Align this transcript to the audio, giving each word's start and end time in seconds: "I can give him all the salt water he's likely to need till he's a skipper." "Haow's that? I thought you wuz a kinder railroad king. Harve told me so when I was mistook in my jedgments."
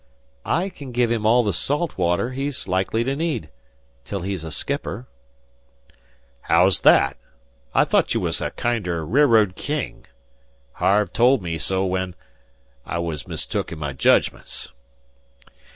"I 0.47 0.69
can 0.69 0.91
give 0.91 1.11
him 1.11 1.27
all 1.27 1.43
the 1.43 1.53
salt 1.53 1.95
water 1.95 2.31
he's 2.31 2.67
likely 2.67 3.03
to 3.03 3.15
need 3.15 3.49
till 4.03 4.21
he's 4.21 4.43
a 4.43 4.51
skipper." 4.51 5.05
"Haow's 6.49 6.79
that? 6.79 7.17
I 7.75 7.85
thought 7.85 8.15
you 8.15 8.21
wuz 8.21 8.41
a 8.41 8.49
kinder 8.49 9.05
railroad 9.05 9.55
king. 9.55 10.07
Harve 10.73 11.13
told 11.13 11.43
me 11.43 11.59
so 11.59 11.85
when 11.85 12.15
I 12.83 12.97
was 12.97 13.27
mistook 13.27 13.71
in 13.71 13.77
my 13.77 13.93
jedgments." 13.93 14.71